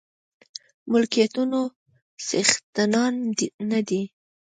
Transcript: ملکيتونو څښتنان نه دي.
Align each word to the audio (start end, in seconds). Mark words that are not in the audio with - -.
ملکيتونو 0.91 1.59
څښتنان 2.27 3.13
نه 3.69 3.79
دي. 3.87 4.01